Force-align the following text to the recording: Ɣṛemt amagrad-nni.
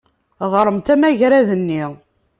Ɣṛemt 0.53 0.87
amagrad-nni. 0.93 1.83